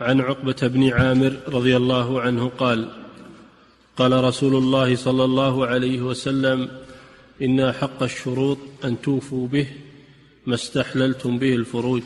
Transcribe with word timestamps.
عن 0.00 0.20
عقبة 0.20 0.56
بن 0.62 0.92
عامر 0.92 1.36
رضي 1.48 1.76
الله 1.76 2.20
عنه 2.20 2.48
قال 2.48 2.88
قال 3.96 4.24
رسول 4.24 4.56
الله 4.56 4.96
صلى 4.96 5.24
الله 5.24 5.66
عليه 5.66 6.00
وسلم 6.00 6.68
إن 7.42 7.72
حق 7.72 8.02
الشروط 8.02 8.58
أن 8.84 9.00
توفوا 9.00 9.48
به 9.48 9.66
ما 10.46 10.54
استحللتم 10.54 11.38
به 11.38 11.54
الفروج. 11.54 12.02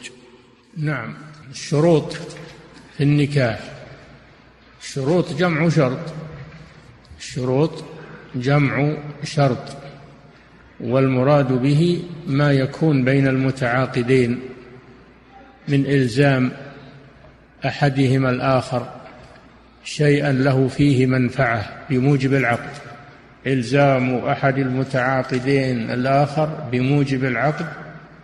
نعم 0.77 1.15
الشروط 1.51 2.13
في 2.97 3.03
النكاح. 3.03 3.85
الشروط 4.83 5.33
جمع 5.33 5.69
شرط. 5.69 6.15
الشروط 7.19 7.85
جمع 8.35 8.97
شرط. 9.25 9.77
والمراد 10.81 11.63
به 11.63 12.03
ما 12.27 12.53
يكون 12.53 13.04
بين 13.04 13.27
المتعاقدين 13.27 14.41
من 15.69 15.87
إلزام 15.87 16.52
أحدهما 17.66 18.30
الآخر 18.30 18.88
شيئا 19.84 20.32
له 20.32 20.69
فيه 20.69 21.06
منفعة 21.06 21.64
بموجب 21.91 22.34
العقد. 22.34 22.70
إلزام 23.46 24.14
أحد 24.16 24.59
المتعاقدين 24.59 25.91
الآخر 25.91 26.46
بموجب 26.73 27.24
العقد 27.24 27.66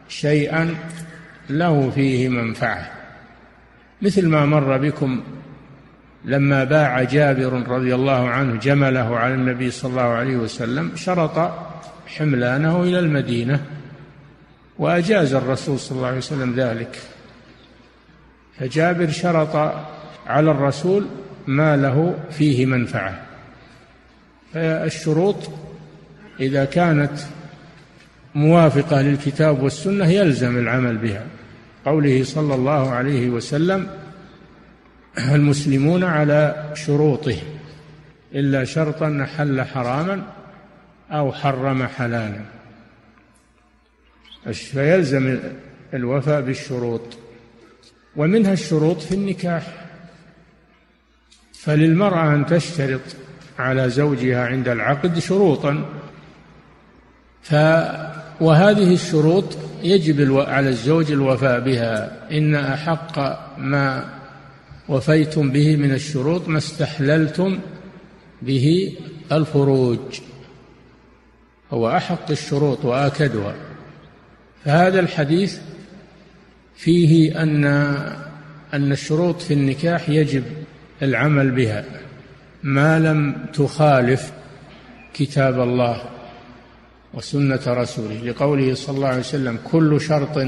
شيئا 0.09 0.75
له 1.51 1.91
فيه 1.91 2.29
منفعة. 2.29 2.91
مثل 4.03 4.29
ما 4.29 4.47
مر 4.47 4.77
بكم 4.79 5.23
لما 6.25 6.65
باع 6.65 7.03
جابر 7.03 7.69
رضي 7.69 7.95
الله 7.95 8.29
عنه 8.29 8.57
جمله 8.57 9.17
على 9.17 9.35
النبي 9.35 9.71
صلى 9.71 9.91
الله 9.91 10.03
عليه 10.03 10.37
وسلم 10.37 10.97
شرط 10.97 11.53
حملانه 12.07 12.83
إلى 12.83 12.99
المدينة 12.99 13.61
وأجاز 14.79 15.35
الرسول 15.35 15.79
صلى 15.79 15.97
الله 15.97 16.09
عليه 16.09 16.19
وسلم 16.19 16.55
ذلك. 16.57 16.99
فجابر 18.59 19.11
شرط 19.11 19.75
على 20.27 20.51
الرسول 20.51 21.07
ما 21.47 21.77
له 21.77 22.15
فيه 22.31 22.67
منفعة. 22.67 23.23
فالشروط 24.55 25.51
إذا 26.41 26.65
كانت 26.65 27.19
موافقة 28.35 29.03
للكتاب 29.03 29.63
والسنة 29.63 30.07
يلزم 30.07 30.59
العمل 30.59 30.97
بها. 30.97 31.27
قوله 31.85 32.25
صلى 32.25 32.55
الله 32.55 32.91
عليه 32.91 33.29
وسلم 33.29 33.89
المسلمون 35.19 36.05
على 36.05 36.71
شروطهم 36.75 37.47
إلا 38.35 38.65
شرطا 38.65 39.27
حل 39.37 39.63
حراما 39.63 40.23
أو 41.11 41.33
حرم 41.33 41.87
حلالا. 41.87 42.41
فيلزم 44.53 45.39
الوفاء 45.95 46.41
بالشروط. 46.41 47.19
ومنها 48.17 48.53
الشروط 48.53 49.01
في 49.01 49.15
النكاح. 49.15 49.87
فللمرأة 51.53 52.35
أن 52.35 52.47
تشترط 52.47 53.01
على 53.59 53.91
زوجها 53.91 54.47
عند 54.47 54.69
العقد 54.69 55.19
شروطا. 55.19 55.85
ف 57.43 57.55
وهذه 58.41 58.95
الشروط 58.95 59.57
يجب. 59.83 60.39
على 60.39 60.69
الزوج 60.69 61.13
الوفاء 61.13 61.61
بها. 61.61 62.29
إن 62.31 62.55
أحق 62.55 63.19
ما 63.59 64.05
وفيتم 64.89 65.51
به 65.51 65.77
من 65.77 65.93
الشروط 65.93 66.49
ما 66.49 66.59
استحللتم 66.59 67.59
به 68.43 68.97
الفروج 69.33 70.21
هو 71.71 71.97
أحق 71.97 72.31
الشروط 72.31 72.85
وآكدها. 72.85 73.55
فهذا 74.65 75.01
الحديث 75.01 75.59
فيه 76.77 77.43
أن 77.43 77.65
أن 78.75 78.93
الشروط 78.93 79.43
في 79.43 79.55
النكاح 79.55 80.09
يجب 80.09 80.45
العمل 81.03 81.51
بها 81.51 81.85
ما 82.63 82.99
لم 82.99 83.37
تخالف 83.53 84.33
كتاب 85.15 85.61
الله 85.61 86.03
وسنة 87.15 87.61
رسوله. 87.67 88.15
لقوله 88.15 88.75
صلى 88.75 88.97
الله 88.97 89.09
عليه 89.09 89.19
وسلم 89.19 89.59
كل 89.65 90.01
شرط 90.01 90.47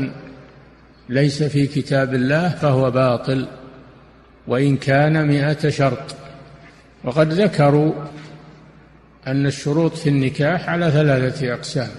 ليس 1.09 1.43
في 1.43 1.67
كتاب 1.67 2.15
الله 2.15 2.49
فهو 2.49 2.91
باطل 2.91 3.47
وإن 4.47 4.77
كان 4.77 5.29
مئة 5.29 5.69
شرط. 5.69 6.17
وقد 7.05 7.33
ذكروا 7.33 7.93
أن 9.27 9.47
الشروط 9.47 9.95
في 9.95 10.09
النكاح 10.09 10.69
على 10.69 10.91
ثلاثة 10.91 11.55
أقسام 11.55 11.91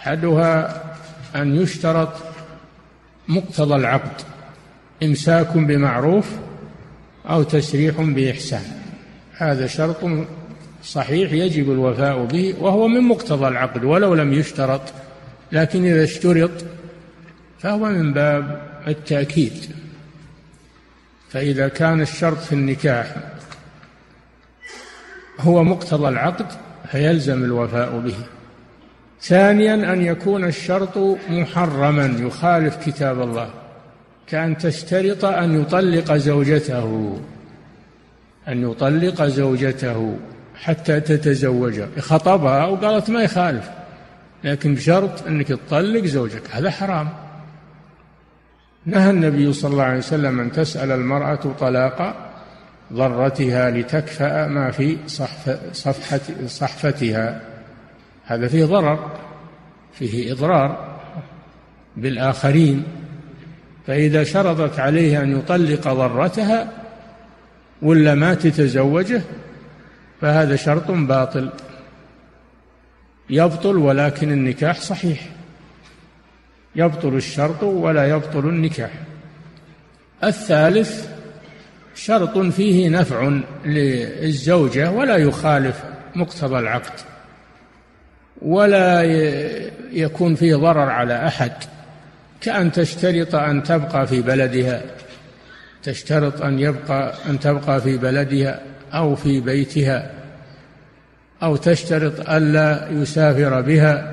أحدها 0.00 0.82
أن 1.36 1.56
يشترط 1.56 2.35
مقتضى 3.28 3.74
العقد 3.74 4.22
إمساك 5.02 5.56
بمعروف 5.56 6.30
أو 7.30 7.42
تسريح 7.42 8.00
بإحسان. 8.00 8.64
هذا 9.36 9.66
شرط 9.66 9.96
صحيح 10.84 11.32
يجب 11.32 11.72
الوفاء 11.72 12.24
به 12.24 12.54
وهو 12.60 12.88
من 12.88 13.00
مقتضى 13.00 13.48
العقد 13.48 13.84
ولو 13.84 14.14
لم 14.14 14.32
يشترط 14.32 14.82
لكن 15.52 15.84
إذا 15.84 16.04
اشترط 16.04 16.64
فهو 17.58 17.78
من 17.78 18.12
باب 18.12 18.62
التأكيد. 18.88 19.52
فإذا 21.28 21.68
كان 21.68 22.00
الشرط 22.00 22.38
في 22.38 22.52
النكاح 22.52 23.16
هو 25.40 25.64
مقتضى 25.64 26.08
العقد 26.08 26.46
فيلزم 26.90 27.44
الوفاء 27.44 27.98
به. 27.98 28.35
ثانيا 29.22 29.74
أن 29.74 30.02
يكون 30.02 30.44
الشرط 30.44 30.98
محرما 31.28 32.06
يخالف 32.18 32.76
كتاب 32.86 33.22
الله 33.22 33.50
كأن 34.26 34.58
تشترط 34.58 35.24
أن 35.24 35.60
يطلق 35.60 36.12
زوجته 36.12 37.20
أن 38.48 38.70
يطلق 38.70 39.22
زوجته 39.22 40.16
حتى 40.54 41.00
تتزوجها 41.00 41.88
خطبها 41.98 42.66
وقالت 42.66 43.10
ما 43.10 43.22
يخالف 43.22 43.70
لكن 44.44 44.74
بشرط 44.74 45.26
أنك 45.26 45.48
تطلق 45.48 46.04
زوجك 46.04 46.42
هذا 46.50 46.70
حرام. 46.70 47.08
نهى 48.86 49.10
النبي 49.10 49.52
صلى 49.52 49.72
الله 49.72 49.84
عليه 49.84 49.98
وسلم 49.98 50.40
أن 50.40 50.52
تسأل 50.52 50.90
المرأة 50.90 51.54
طلاق 51.60 52.16
ضرتها 52.92 53.70
لتكفأ 53.70 54.46
ما 54.46 54.70
في 54.70 54.98
صفحة 55.72 56.20
صحفتها. 56.46 57.40
هذا 58.26 58.48
فيه 58.48 58.64
ضرر 58.64 59.10
فيه 59.92 60.32
إضرار 60.32 60.98
بالآخرين 61.96 62.82
فإذا 63.86 64.24
شرطت 64.24 64.78
عليه 64.78 65.22
أن 65.22 65.38
يطلق 65.38 65.88
ضرتها 65.88 66.72
ولا 67.82 68.14
ما 68.14 68.34
تتزوجه 68.34 69.22
فهذا 70.20 70.56
شرط 70.56 70.90
باطل 70.90 71.50
يبطل 73.30 73.76
ولكن 73.76 74.32
النكاح 74.32 74.80
صحيح 74.80 75.28
يبطل 76.76 77.14
الشرط 77.14 77.62
ولا 77.62 78.06
يبطل 78.06 78.48
النكاح. 78.48 78.90
الثالث 80.24 81.08
شرط 81.94 82.38
فيه 82.38 82.88
نفع 82.88 83.38
للزوجة 83.64 84.90
ولا 84.90 85.16
يخالف 85.16 85.84
مقتضى 86.14 86.58
العقد. 86.58 87.00
ولا 88.42 89.02
يكون 89.92 90.34
فيه 90.34 90.56
ضرر 90.56 90.90
على 90.90 91.26
أحد 91.26 91.52
كأن 92.40 92.72
تشترط 92.72 93.34
أن 93.34 93.62
تبقى 93.62 94.06
في 94.06 94.22
بلدها 94.22 94.82
تشترط 95.82 96.42
أن 96.42 96.58
يبقى 96.58 97.14
أن 97.28 97.40
تبقى 97.40 97.80
في 97.80 97.96
بلدها 97.96 98.60
أو 98.92 99.16
في 99.16 99.40
بيتها 99.40 100.10
أو 101.42 101.56
تشترط 101.56 102.30
ألا 102.30 102.88
يسافر 102.90 103.60
بها. 103.60 104.12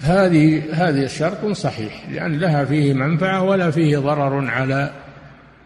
هذه 0.00 0.62
هذه 0.72 1.06
شرط 1.06 1.46
صحيح 1.46 2.10
لأن 2.10 2.38
لها 2.38 2.64
فيه 2.64 2.92
منفعة 2.92 3.42
ولا 3.42 3.70
فيه 3.70 3.98
ضرر 3.98 4.50
على 4.50 4.90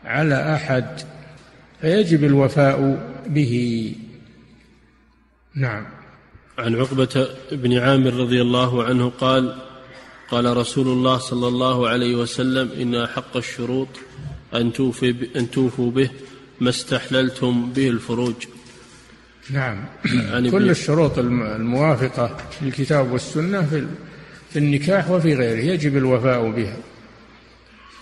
على 0.04 0.54
أحد 0.54 0.84
فيجب 1.80 2.24
الوفاء 2.24 2.98
به. 3.26 3.94
نعم. 5.54 5.84
عن 6.58 6.74
عقبة 6.74 7.28
بن 7.52 7.78
عامر 7.78 8.14
رضي 8.14 8.42
الله 8.42 8.84
عنه 8.84 9.12
قال 9.20 9.56
قال 10.30 10.56
رسول 10.56 10.86
الله 10.86 11.18
صلى 11.18 11.48
الله 11.48 11.88
عليه 11.88 12.14
وسلم 12.14 12.70
إن 12.80 12.94
أحق 12.94 13.36
الشروط 13.36 13.88
أن 14.54 14.72
توفي 14.72 15.28
أن 15.36 15.50
توفوا 15.50 15.90
به 15.90 16.10
ما 16.60 16.70
استحللتم 16.70 17.72
به 17.72 17.88
الفروج. 17.88 18.34
نعم. 19.50 19.84
كل 20.50 20.70
الشروط 20.70 21.18
الموافقة 21.18 22.36
للكتاب 22.62 23.12
والسنة 23.12 23.62
في 23.62 23.86
في 24.50 24.58
النكاح 24.58 25.10
وفي 25.10 25.34
غيره 25.34 25.72
يجب 25.72 25.96
الوفاء 25.96 26.50
بها. 26.50 26.76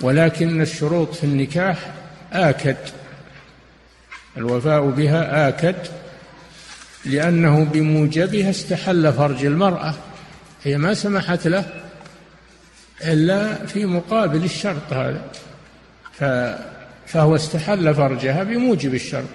ولكن 0.01 0.61
الشروط 0.61 1.15
في 1.15 1.25
النكاح 1.25 1.95
آكد. 2.33 2.77
الوفاء 4.37 4.91
بها 4.91 5.49
آكد 5.49 5.77
لأنه 7.07 7.65
بموجبها 7.65 8.51
استحل 8.51 9.13
فرج 9.13 9.45
المرأة. 9.45 9.95
هي 10.63 10.79
ما 10.79 10.95
سمحت 10.95 11.47
له 11.47 11.65
إلا 13.05 13.67
في 13.67 13.87
مقابل 13.87 14.45
الشرط 14.45 14.93
هذا. 14.93 15.23
فهو 17.07 17.35
استحل 17.35 17.95
فرجها 17.95 18.43
بموجب 18.43 18.95
الشرط. 18.95 19.29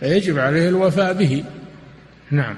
فيجب 0.00 0.38
عليه 0.38 0.68
الوفاء 0.68 1.12
به. 1.12 1.44
نعم. 2.30 2.56